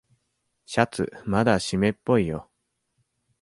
[0.65, 2.49] シャツまだしめっぽいよ。